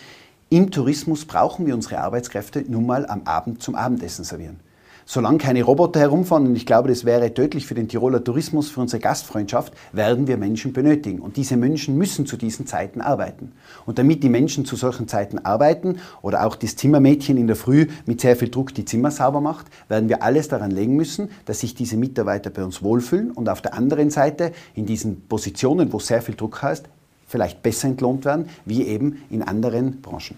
im 0.50 0.70
Tourismus 0.70 1.24
brauchen 1.24 1.66
wir 1.66 1.74
unsere 1.74 1.98
Arbeitskräfte 1.98 2.64
nun 2.68 2.86
mal 2.86 3.06
am 3.06 3.22
Abend 3.24 3.62
zum 3.62 3.74
Abendessen 3.74 4.24
servieren 4.24 4.60
solange 5.06 5.38
keine 5.38 5.62
Roboter 5.62 6.00
herumfahren, 6.00 6.46
und 6.46 6.56
ich 6.56 6.66
glaube, 6.66 6.88
das 6.88 7.04
wäre 7.04 7.32
tödlich 7.32 7.66
für 7.66 7.74
den 7.74 7.88
Tiroler 7.88 8.22
Tourismus, 8.22 8.70
für 8.70 8.80
unsere 8.80 9.00
Gastfreundschaft, 9.00 9.72
werden 9.92 10.26
wir 10.26 10.36
Menschen 10.36 10.72
benötigen. 10.72 11.20
Und 11.20 11.36
diese 11.36 11.56
Menschen 11.56 11.96
müssen 11.96 12.26
zu 12.26 12.36
diesen 12.36 12.66
Zeiten 12.66 13.00
arbeiten. 13.00 13.52
Und 13.86 13.98
damit 13.98 14.22
die 14.22 14.28
Menschen 14.28 14.64
zu 14.64 14.76
solchen 14.76 15.08
Zeiten 15.08 15.38
arbeiten 15.38 15.98
oder 16.22 16.46
auch 16.46 16.56
das 16.56 16.76
Zimmermädchen 16.76 17.36
in 17.36 17.46
der 17.46 17.56
Früh 17.56 17.86
mit 18.06 18.20
sehr 18.20 18.36
viel 18.36 18.48
Druck 18.50 18.74
die 18.74 18.84
Zimmer 18.84 19.10
sauber 19.10 19.40
macht, 19.40 19.66
werden 19.88 20.08
wir 20.08 20.22
alles 20.22 20.48
daran 20.48 20.70
legen 20.70 20.96
müssen, 20.96 21.30
dass 21.44 21.60
sich 21.60 21.74
diese 21.74 21.96
Mitarbeiter 21.96 22.50
bei 22.50 22.64
uns 22.64 22.82
wohlfühlen 22.82 23.30
und 23.30 23.48
auf 23.48 23.62
der 23.62 23.74
anderen 23.74 24.10
Seite 24.10 24.52
in 24.74 24.86
diesen 24.86 25.22
Positionen, 25.28 25.92
wo 25.92 25.98
sehr 25.98 26.22
viel 26.22 26.34
Druck 26.34 26.62
heißt, 26.62 26.86
vielleicht 27.26 27.62
besser 27.62 27.88
entlohnt 27.88 28.24
werden, 28.24 28.48
wie 28.64 28.84
eben 28.84 29.22
in 29.30 29.42
anderen 29.42 30.00
Branchen. 30.00 30.36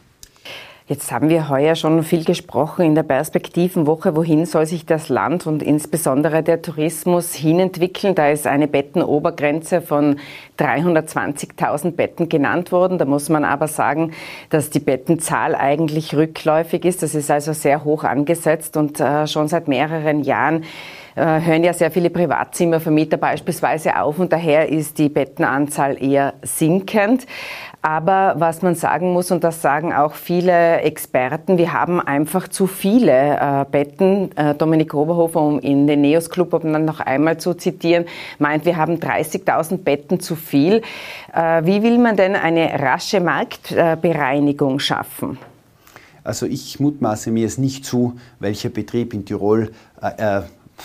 Jetzt 0.88 1.10
haben 1.10 1.30
wir 1.30 1.48
heuer 1.48 1.74
schon 1.74 2.04
viel 2.04 2.22
gesprochen 2.22 2.84
in 2.84 2.94
der 2.94 3.02
Perspektivenwoche. 3.02 4.14
Wohin 4.14 4.46
soll 4.46 4.66
sich 4.66 4.86
das 4.86 5.08
Land 5.08 5.44
und 5.48 5.60
insbesondere 5.60 6.44
der 6.44 6.62
Tourismus 6.62 7.34
hinentwickeln? 7.34 8.14
Da 8.14 8.28
ist 8.28 8.46
eine 8.46 8.68
Bettenobergrenze 8.68 9.80
von 9.80 10.20
320.000 10.60 11.90
Betten 11.90 12.28
genannt 12.28 12.70
worden. 12.70 12.98
Da 12.98 13.04
muss 13.04 13.28
man 13.28 13.44
aber 13.44 13.66
sagen, 13.66 14.12
dass 14.50 14.70
die 14.70 14.78
Bettenzahl 14.78 15.56
eigentlich 15.56 16.14
rückläufig 16.14 16.84
ist. 16.84 17.02
Das 17.02 17.16
ist 17.16 17.32
also 17.32 17.52
sehr 17.52 17.82
hoch 17.82 18.04
angesetzt 18.04 18.76
und 18.76 19.00
äh, 19.00 19.26
schon 19.26 19.48
seit 19.48 19.66
mehreren 19.66 20.22
Jahren 20.22 20.62
hören 21.16 21.64
ja 21.64 21.72
sehr 21.72 21.90
viele 21.90 22.10
Privatzimmervermieter 22.10 23.16
beispielsweise 23.16 23.98
auf 23.98 24.18
und 24.18 24.32
daher 24.32 24.68
ist 24.68 24.98
die 24.98 25.08
Bettenanzahl 25.08 26.02
eher 26.02 26.34
sinkend. 26.42 27.26
Aber 27.86 28.34
was 28.38 28.62
man 28.62 28.74
sagen 28.74 29.12
muss, 29.12 29.30
und 29.30 29.44
das 29.44 29.62
sagen 29.62 29.92
auch 29.92 30.14
viele 30.14 30.80
Experten, 30.80 31.56
wir 31.56 31.72
haben 31.72 32.00
einfach 32.00 32.48
zu 32.48 32.66
viele 32.66 33.12
äh, 33.12 33.64
Betten. 33.70 34.36
Äh, 34.36 34.56
Dominik 34.56 34.92
Oberhofer, 34.92 35.40
um 35.40 35.60
in 35.60 35.86
den 35.86 36.00
Neos 36.00 36.28
Club 36.28 36.50
dann 36.50 36.84
noch 36.84 36.98
einmal 36.98 37.38
zu 37.38 37.54
zitieren, 37.54 38.06
meint, 38.40 38.64
wir 38.64 38.76
haben 38.76 38.96
30.000 38.96 39.76
Betten 39.76 40.18
zu 40.18 40.34
viel. 40.34 40.82
Äh, 41.32 41.64
wie 41.64 41.84
will 41.84 41.98
man 41.98 42.16
denn 42.16 42.34
eine 42.34 42.72
rasche 42.80 43.20
Marktbereinigung 43.20 44.80
schaffen? 44.80 45.38
Also 46.24 46.46
ich 46.46 46.80
mutmaße 46.80 47.30
mir 47.30 47.46
es 47.46 47.56
nicht 47.56 47.84
zu, 47.84 48.16
welcher 48.40 48.70
Betrieb 48.70 49.14
in 49.14 49.24
Tirol 49.24 49.70
äh, 50.02 50.38
äh, 50.38 50.42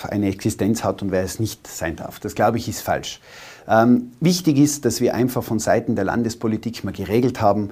eine 0.10 0.27
Existenz 0.27 0.83
hat 0.83 1.01
und 1.01 1.12
wer 1.12 1.24
es 1.24 1.39
nicht 1.39 1.67
sein 1.67 1.95
darf. 1.95 2.19
Das 2.19 2.36
glaube 2.36 2.57
ich 2.57 2.67
ist 2.67 2.81
falsch. 2.81 3.19
Ähm, 3.67 4.12
wichtig 4.19 4.57
ist, 4.57 4.86
dass 4.86 5.01
wir 5.01 5.13
einfach 5.13 5.43
von 5.43 5.60
Seiten 5.60 5.95
der 5.95 6.05
Landespolitik 6.05 6.83
mal 6.83 6.93
geregelt 6.93 7.41
haben, 7.41 7.71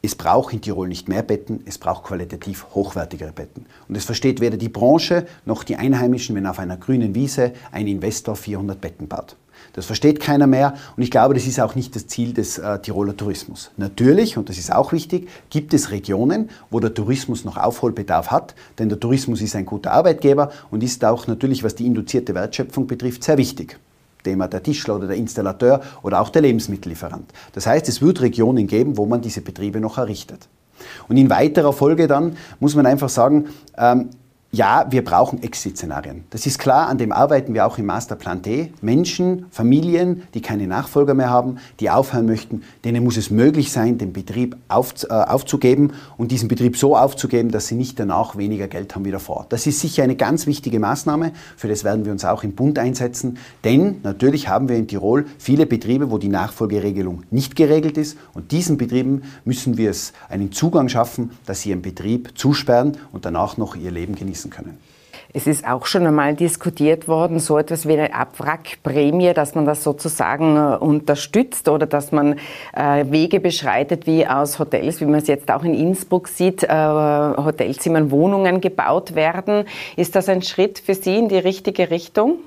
es 0.00 0.14
braucht 0.14 0.52
in 0.52 0.60
Tirol 0.60 0.88
nicht 0.88 1.08
mehr 1.08 1.22
Betten, 1.22 1.60
es 1.66 1.78
braucht 1.78 2.04
qualitativ 2.04 2.66
hochwertigere 2.74 3.32
Betten. 3.32 3.66
Und 3.88 3.96
es 3.96 4.04
versteht 4.04 4.40
weder 4.40 4.56
die 4.56 4.68
Branche 4.68 5.26
noch 5.44 5.64
die 5.64 5.76
Einheimischen, 5.76 6.36
wenn 6.36 6.46
auf 6.46 6.60
einer 6.60 6.76
grünen 6.76 7.14
Wiese 7.14 7.52
ein 7.72 7.88
Investor 7.88 8.36
400 8.36 8.80
Betten 8.80 9.08
baut. 9.08 9.36
Das 9.72 9.86
versteht 9.86 10.20
keiner 10.20 10.46
mehr 10.46 10.74
und 10.96 11.02
ich 11.02 11.10
glaube, 11.10 11.34
das 11.34 11.46
ist 11.46 11.60
auch 11.60 11.74
nicht 11.74 11.94
das 11.94 12.06
Ziel 12.06 12.32
des 12.32 12.58
äh, 12.58 12.78
Tiroler 12.80 13.16
Tourismus. 13.16 13.70
Natürlich, 13.76 14.36
und 14.36 14.48
das 14.48 14.58
ist 14.58 14.72
auch 14.72 14.92
wichtig, 14.92 15.28
gibt 15.50 15.74
es 15.74 15.90
Regionen, 15.90 16.50
wo 16.70 16.80
der 16.80 16.94
Tourismus 16.94 17.44
noch 17.44 17.56
Aufholbedarf 17.56 18.30
hat, 18.30 18.54
denn 18.78 18.88
der 18.88 18.98
Tourismus 18.98 19.40
ist 19.40 19.54
ein 19.54 19.66
guter 19.66 19.92
Arbeitgeber 19.92 20.50
und 20.70 20.82
ist 20.82 21.04
auch 21.04 21.26
natürlich, 21.26 21.62
was 21.62 21.74
die 21.74 21.86
induzierte 21.86 22.34
Wertschöpfung 22.34 22.86
betrifft, 22.86 23.24
sehr 23.24 23.38
wichtig. 23.38 23.78
Thema 24.24 24.48
der 24.48 24.62
Tischler 24.62 24.96
oder 24.96 25.06
der 25.06 25.16
Installateur 25.16 25.80
oder 26.02 26.20
auch 26.20 26.30
der 26.30 26.42
Lebensmittellieferant. 26.42 27.30
Das 27.52 27.66
heißt, 27.66 27.88
es 27.88 28.02
wird 28.02 28.20
Regionen 28.20 28.66
geben, 28.66 28.96
wo 28.96 29.06
man 29.06 29.20
diese 29.20 29.40
Betriebe 29.40 29.80
noch 29.80 29.96
errichtet. 29.96 30.48
Und 31.08 31.16
in 31.16 31.30
weiterer 31.30 31.72
Folge 31.72 32.06
dann 32.06 32.36
muss 32.60 32.74
man 32.74 32.86
einfach 32.86 33.08
sagen, 33.08 33.46
ähm, 33.76 34.10
ja, 34.50 34.86
wir 34.88 35.04
brauchen 35.04 35.42
Exit-Szenarien. 35.42 36.24
Das 36.30 36.46
ist 36.46 36.58
klar, 36.58 36.88
an 36.88 36.96
dem 36.96 37.12
arbeiten 37.12 37.52
wir 37.52 37.66
auch 37.66 37.76
im 37.76 37.84
Masterplan 37.84 38.42
T. 38.42 38.72
Menschen, 38.80 39.44
Familien, 39.50 40.22
die 40.32 40.40
keine 40.40 40.66
Nachfolger 40.66 41.12
mehr 41.12 41.28
haben, 41.28 41.58
die 41.80 41.90
aufhören 41.90 42.24
möchten, 42.24 42.62
denen 42.82 43.04
muss 43.04 43.18
es 43.18 43.30
möglich 43.30 43.70
sein, 43.70 43.98
den 43.98 44.14
Betrieb 44.14 44.56
auf, 44.68 44.94
äh, 45.04 45.12
aufzugeben 45.12 45.92
und 46.16 46.30
diesen 46.30 46.48
Betrieb 46.48 46.78
so 46.78 46.96
aufzugeben, 46.96 47.50
dass 47.50 47.66
sie 47.66 47.74
nicht 47.74 48.00
danach 48.00 48.36
weniger 48.36 48.68
Geld 48.68 48.94
haben 48.94 49.04
wie 49.04 49.10
davor. 49.10 49.44
Das 49.50 49.66
ist 49.66 49.80
sicher 49.80 50.02
eine 50.02 50.16
ganz 50.16 50.46
wichtige 50.46 50.80
Maßnahme. 50.80 51.32
Für 51.58 51.68
das 51.68 51.84
werden 51.84 52.06
wir 52.06 52.12
uns 52.12 52.24
auch 52.24 52.42
im 52.42 52.52
Bund 52.52 52.78
einsetzen. 52.78 53.36
Denn 53.64 53.96
natürlich 54.02 54.48
haben 54.48 54.70
wir 54.70 54.76
in 54.76 54.88
Tirol 54.88 55.26
viele 55.36 55.66
Betriebe, 55.66 56.10
wo 56.10 56.16
die 56.16 56.28
Nachfolgeregelung 56.28 57.24
nicht 57.30 57.54
geregelt 57.54 57.98
ist. 57.98 58.16
Und 58.32 58.50
diesen 58.52 58.78
Betrieben 58.78 59.24
müssen 59.44 59.76
wir 59.76 59.90
es 59.90 60.14
einen 60.30 60.52
Zugang 60.52 60.88
schaffen, 60.88 61.32
dass 61.44 61.60
sie 61.60 61.68
ihren 61.68 61.82
Betrieb 61.82 62.38
zusperren 62.38 62.96
und 63.12 63.26
danach 63.26 63.58
noch 63.58 63.76
ihr 63.76 63.90
Leben 63.90 64.14
genießen 64.14 64.37
genießen 64.38 64.50
können. 64.50 64.78
Es 65.34 65.46
ist 65.46 65.66
auch 65.66 65.84
schon 65.84 66.06
einmal 66.06 66.34
diskutiert 66.34 67.06
worden, 67.06 67.38
so 67.38 67.58
etwas 67.58 67.86
wie 67.86 67.92
eine 67.92 68.14
Abwrackprämie, 68.14 69.34
dass 69.34 69.54
man 69.54 69.66
das 69.66 69.84
sozusagen 69.84 70.56
äh, 70.56 70.76
unterstützt 70.76 71.68
oder 71.68 71.86
dass 71.86 72.12
man 72.12 72.38
äh, 72.74 73.04
Wege 73.10 73.38
beschreitet, 73.38 74.06
wie 74.06 74.26
aus 74.26 74.58
Hotels, 74.58 75.02
wie 75.02 75.04
man 75.04 75.16
es 75.16 75.28
jetzt 75.28 75.50
auch 75.50 75.64
in 75.64 75.74
Innsbruck 75.74 76.28
sieht, 76.28 76.62
äh, 76.62 76.68
Hotelzimmern, 76.68 78.10
Wohnungen 78.10 78.62
gebaut 78.62 79.14
werden. 79.14 79.66
Ist 79.96 80.16
das 80.16 80.30
ein 80.30 80.40
Schritt 80.40 80.78
für 80.78 80.94
Sie 80.94 81.18
in 81.18 81.28
die 81.28 81.38
richtige 81.38 81.90
Richtung? 81.90 82.38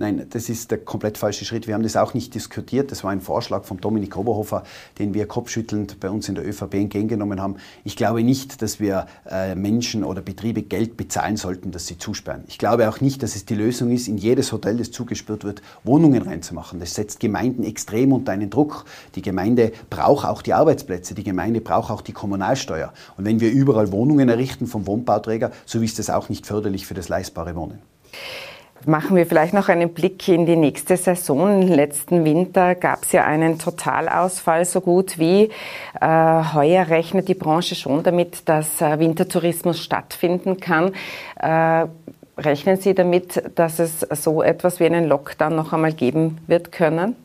Nein, 0.00 0.26
das 0.30 0.48
ist 0.48 0.70
der 0.70 0.78
komplett 0.78 1.18
falsche 1.18 1.44
Schritt. 1.44 1.66
Wir 1.66 1.74
haben 1.74 1.82
das 1.82 1.96
auch 1.96 2.14
nicht 2.14 2.32
diskutiert. 2.32 2.92
Das 2.92 3.02
war 3.02 3.10
ein 3.10 3.20
Vorschlag 3.20 3.64
von 3.64 3.78
Dominik 3.78 4.16
Oberhofer, 4.16 4.62
den 5.00 5.12
wir 5.12 5.26
kopfschüttelnd 5.26 5.98
bei 5.98 6.08
uns 6.08 6.28
in 6.28 6.36
der 6.36 6.46
ÖVP 6.46 6.74
entgegengenommen 6.74 7.42
haben. 7.42 7.56
Ich 7.82 7.96
glaube 7.96 8.22
nicht, 8.22 8.62
dass 8.62 8.78
wir 8.78 9.06
äh, 9.28 9.56
Menschen 9.56 10.04
oder 10.04 10.22
Betriebe 10.22 10.62
Geld 10.62 10.96
bezahlen 10.96 11.36
sollten, 11.36 11.72
dass 11.72 11.88
sie 11.88 11.98
zusperren. 11.98 12.44
Ich 12.46 12.58
glaube 12.58 12.88
auch 12.88 13.00
nicht, 13.00 13.24
dass 13.24 13.34
es 13.34 13.44
die 13.44 13.56
Lösung 13.56 13.90
ist, 13.90 14.06
in 14.06 14.18
jedes 14.18 14.52
Hotel, 14.52 14.76
das 14.76 14.92
zugesperrt 14.92 15.42
wird, 15.42 15.62
Wohnungen 15.82 16.22
reinzumachen. 16.22 16.78
Das 16.78 16.94
setzt 16.94 17.18
Gemeinden 17.18 17.64
extrem 17.64 18.12
unter 18.12 18.30
einen 18.30 18.50
Druck. 18.50 18.84
Die 19.16 19.22
Gemeinde 19.22 19.72
braucht 19.90 20.28
auch 20.28 20.42
die 20.42 20.54
Arbeitsplätze. 20.54 21.16
Die 21.16 21.24
Gemeinde 21.24 21.60
braucht 21.60 21.90
auch 21.90 22.02
die 22.02 22.12
Kommunalsteuer. 22.12 22.92
Und 23.16 23.24
wenn 23.24 23.40
wir 23.40 23.50
überall 23.50 23.90
Wohnungen 23.90 24.28
errichten 24.28 24.68
vom 24.68 24.86
Wohnbauträger, 24.86 25.50
so 25.66 25.80
ist 25.80 25.98
das 25.98 26.08
auch 26.08 26.28
nicht 26.28 26.46
förderlich 26.46 26.86
für 26.86 26.94
das 26.94 27.08
leistbare 27.08 27.56
Wohnen. 27.56 27.80
Machen 28.86 29.16
wir 29.16 29.26
vielleicht 29.26 29.54
noch 29.54 29.68
einen 29.68 29.92
Blick 29.92 30.28
in 30.28 30.46
die 30.46 30.56
nächste 30.56 30.96
Saison. 30.96 31.62
Letzten 31.62 32.24
Winter 32.24 32.74
gab 32.74 33.02
es 33.02 33.12
ja 33.12 33.24
einen 33.24 33.58
Totalausfall 33.58 34.64
so 34.64 34.80
gut 34.80 35.18
wie. 35.18 35.50
Äh, 36.00 36.06
heuer 36.54 36.88
rechnet 36.88 37.28
die 37.28 37.34
Branche 37.34 37.74
schon 37.74 38.02
damit, 38.02 38.48
dass 38.48 38.80
äh, 38.80 38.98
Wintertourismus 38.98 39.82
stattfinden 39.82 40.60
kann. 40.60 40.92
Äh, 41.36 41.86
rechnen 42.38 42.76
Sie 42.76 42.94
damit, 42.94 43.42
dass 43.56 43.80
es 43.80 44.00
so 44.00 44.42
etwas 44.42 44.78
wie 44.78 44.86
einen 44.86 45.06
Lockdown 45.08 45.56
noch 45.56 45.72
einmal 45.72 45.92
geben 45.92 46.38
wird 46.46 46.70
können? 46.70 47.16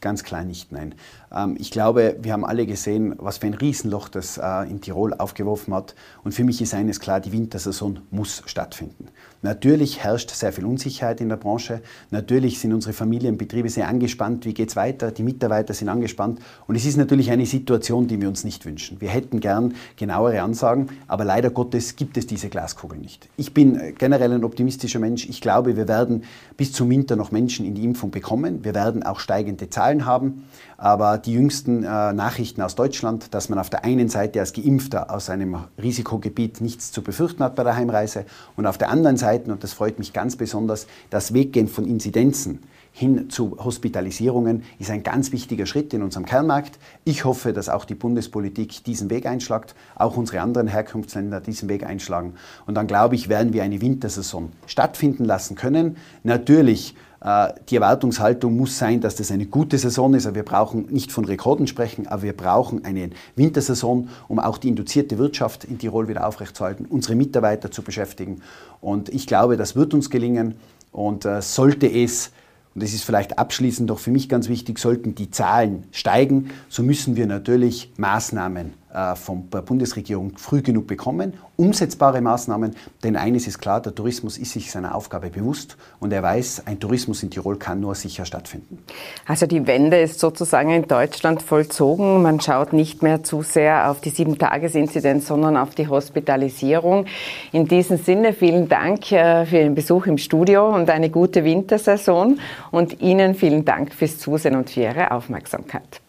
Ganz 0.00 0.24
klar 0.24 0.42
nicht, 0.42 0.72
nein. 0.72 0.94
Ähm, 1.34 1.56
ich 1.58 1.70
glaube, 1.70 2.16
wir 2.20 2.32
haben 2.32 2.44
alle 2.44 2.66
gesehen, 2.66 3.14
was 3.18 3.38
für 3.38 3.46
ein 3.46 3.54
Riesenloch 3.54 4.08
das 4.08 4.38
äh, 4.38 4.70
in 4.70 4.80
Tirol 4.80 5.14
aufgeworfen 5.14 5.74
hat. 5.74 5.94
Und 6.24 6.32
für 6.32 6.44
mich 6.44 6.60
ist 6.60 6.74
eines 6.74 7.00
klar, 7.00 7.20
die 7.20 7.32
Wintersaison 7.32 8.00
muss 8.10 8.42
stattfinden. 8.46 9.08
Natürlich 9.42 10.04
herrscht 10.04 10.30
sehr 10.30 10.52
viel 10.52 10.64
Unsicherheit 10.64 11.20
in 11.20 11.28
der 11.28 11.36
Branche. 11.36 11.82
Natürlich 12.10 12.60
sind 12.60 12.72
unsere 12.72 12.92
Familienbetriebe 12.92 13.68
sehr 13.68 13.88
angespannt. 13.88 14.44
Wie 14.44 14.54
geht 14.54 14.68
es 14.68 14.76
weiter? 14.76 15.10
Die 15.10 15.24
Mitarbeiter 15.24 15.74
sind 15.74 15.88
angespannt. 15.88 16.38
Und 16.68 16.76
es 16.76 16.84
ist 16.84 16.96
natürlich 16.96 17.30
eine 17.30 17.44
Situation, 17.44 18.06
die 18.06 18.20
wir 18.20 18.28
uns 18.28 18.44
nicht 18.44 18.64
wünschen. 18.64 19.00
Wir 19.00 19.08
hätten 19.08 19.40
gern 19.40 19.74
genauere 19.96 20.42
Ansagen, 20.42 20.90
aber 21.08 21.24
leider 21.24 21.50
Gottes 21.50 21.96
gibt 21.96 22.16
es 22.16 22.26
diese 22.26 22.50
Glaskugel 22.50 22.98
nicht. 22.98 23.28
Ich 23.36 23.52
bin 23.52 23.78
äh, 23.78 23.92
generell 23.92 24.32
ein 24.32 24.44
optimistischer 24.44 25.00
Mensch. 25.00 25.28
Ich 25.28 25.40
glaube, 25.40 25.76
wir 25.76 25.88
werden 25.88 26.22
bis 26.56 26.72
zum 26.72 26.88
Winter 26.90 27.16
noch 27.16 27.32
Menschen 27.32 27.66
in 27.66 27.74
die 27.74 27.84
Impfung 27.84 28.12
bekommen. 28.12 28.64
Wir 28.64 28.74
werden 28.74 29.02
auch 29.02 29.18
steigende 29.18 29.68
Zahlen 29.70 30.06
haben. 30.06 30.44
Aber 30.76 31.18
die 31.26 31.32
jüngsten 31.32 31.84
äh, 31.84 32.12
Nachrichten 32.12 32.62
aus 32.62 32.74
Deutschland, 32.74 33.34
dass 33.34 33.48
man 33.48 33.58
auf 33.58 33.70
der 33.70 33.84
einen 33.84 34.08
Seite 34.08 34.40
als 34.40 34.52
Geimpfter 34.52 35.10
aus 35.10 35.30
einem 35.30 35.56
Risikogebiet 35.80 36.60
nichts 36.60 36.92
zu 36.92 37.02
befürchten 37.02 37.42
hat 37.42 37.54
bei 37.54 37.64
der 37.64 37.76
Heimreise 37.76 38.24
und 38.56 38.66
auf 38.66 38.78
der 38.78 38.90
anderen 38.90 39.16
Seite, 39.16 39.50
und 39.52 39.62
das 39.64 39.72
freut 39.72 39.98
mich 39.98 40.12
ganz 40.12 40.36
besonders, 40.36 40.86
das 41.10 41.34
Weggehen 41.34 41.68
von 41.68 41.86
Inzidenzen 41.86 42.60
hin 42.92 43.30
zu 43.30 43.56
Hospitalisierungen 43.58 44.64
ist 44.78 44.90
ein 44.90 45.02
ganz 45.02 45.32
wichtiger 45.32 45.64
Schritt 45.64 45.94
in 45.94 46.02
unserem 46.02 46.26
Kernmarkt. 46.26 46.78
Ich 47.04 47.24
hoffe, 47.24 47.54
dass 47.54 47.70
auch 47.70 47.86
die 47.86 47.94
Bundespolitik 47.94 48.84
diesen 48.84 49.08
Weg 49.08 49.24
einschlagt, 49.24 49.74
auch 49.96 50.18
unsere 50.18 50.42
anderen 50.42 50.68
Herkunftsländer 50.68 51.40
diesen 51.40 51.70
Weg 51.70 51.84
einschlagen. 51.84 52.34
Und 52.66 52.74
dann 52.74 52.86
glaube 52.86 53.14
ich, 53.14 53.30
werden 53.30 53.54
wir 53.54 53.62
eine 53.62 53.80
Wintersaison 53.80 54.52
stattfinden 54.66 55.24
lassen 55.24 55.56
können. 55.56 55.96
Natürlich 56.22 56.94
die 57.24 57.76
Erwartungshaltung 57.76 58.56
muss 58.56 58.78
sein, 58.78 59.00
dass 59.00 59.14
das 59.14 59.30
eine 59.30 59.46
gute 59.46 59.78
Saison 59.78 60.12
ist. 60.14 60.34
Wir 60.34 60.42
brauchen 60.42 60.86
nicht 60.90 61.12
von 61.12 61.24
Rekorden 61.24 61.68
sprechen, 61.68 62.08
aber 62.08 62.22
wir 62.22 62.36
brauchen 62.36 62.84
eine 62.84 63.10
Wintersaison, 63.36 64.08
um 64.26 64.40
auch 64.40 64.58
die 64.58 64.68
induzierte 64.68 65.18
Wirtschaft 65.18 65.64
in 65.64 65.78
Tirol 65.78 66.08
wieder 66.08 66.26
aufrechtzuerhalten, 66.26 66.86
unsere 66.86 67.14
Mitarbeiter 67.14 67.70
zu 67.70 67.82
beschäftigen. 67.82 68.42
Und 68.80 69.08
ich 69.08 69.28
glaube, 69.28 69.56
das 69.56 69.76
wird 69.76 69.94
uns 69.94 70.10
gelingen. 70.10 70.56
Und 70.90 71.24
äh, 71.24 71.40
sollte 71.40 71.86
es 71.86 72.32
und 72.74 72.82
das 72.82 72.94
ist 72.94 73.04
vielleicht 73.04 73.38
abschließend 73.38 73.90
doch 73.90 73.98
für 73.98 74.10
mich 74.10 74.28
ganz 74.28 74.48
wichtig, 74.48 74.78
sollten 74.78 75.14
die 75.14 75.30
Zahlen 75.30 75.84
steigen, 75.92 76.50
so 76.68 76.82
müssen 76.82 77.16
wir 77.16 77.26
natürlich 77.26 77.92
Maßnahmen 77.98 78.68
äh, 78.68 78.81
von 79.14 79.48
der 79.50 79.62
Bundesregierung 79.62 80.36
früh 80.36 80.60
genug 80.60 80.86
bekommen, 80.86 81.34
umsetzbare 81.56 82.20
Maßnahmen, 82.20 82.74
denn 83.02 83.16
eines 83.16 83.46
ist 83.46 83.58
klar, 83.58 83.80
der 83.80 83.94
Tourismus 83.94 84.36
ist 84.36 84.52
sich 84.52 84.70
seiner 84.70 84.94
Aufgabe 84.94 85.30
bewusst 85.30 85.76
und 85.98 86.12
er 86.12 86.22
weiß, 86.22 86.64
ein 86.66 86.78
Tourismus 86.78 87.22
in 87.22 87.30
Tirol 87.30 87.56
kann 87.56 87.80
nur 87.80 87.94
sicher 87.94 88.26
stattfinden. 88.26 88.78
Also 89.26 89.46
die 89.46 89.66
Wende 89.66 90.00
ist 90.00 90.20
sozusagen 90.20 90.70
in 90.70 90.88
Deutschland 90.88 91.40
vollzogen. 91.40 92.22
Man 92.22 92.40
schaut 92.40 92.72
nicht 92.72 93.02
mehr 93.02 93.22
zu 93.22 93.42
sehr 93.42 93.90
auf 93.90 94.00
die 94.00 94.10
Sieben-Tages-Inzidenz, 94.10 95.26
sondern 95.26 95.56
auf 95.56 95.74
die 95.74 95.88
Hospitalisierung. 95.88 97.06
In 97.52 97.66
diesem 97.66 97.96
Sinne 97.96 98.34
vielen 98.34 98.68
Dank 98.68 99.10
äh, 99.12 99.46
für 99.46 99.58
Ihren 99.58 99.74
Besuch 99.74 100.06
im 100.06 100.18
Studio 100.18 100.74
und 100.74 100.90
eine 100.90 101.08
gute 101.08 101.44
Wintersaison 101.44 102.38
und 102.70 103.00
Ihnen 103.00 103.34
vielen 103.34 103.64
Dank 103.64 103.94
fürs 103.94 104.18
Zusehen 104.18 104.56
und 104.56 104.68
für 104.68 104.80
Ihre 104.80 105.12
Aufmerksamkeit. 105.12 106.01